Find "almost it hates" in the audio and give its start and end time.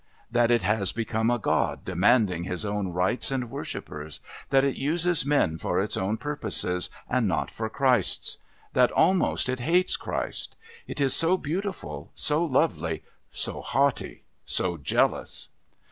8.93-9.95